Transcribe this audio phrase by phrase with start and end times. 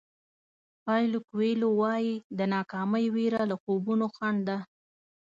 [0.83, 4.57] پایلو کویلو وایي د ناکامۍ وېره له خوبونو خنډ ده.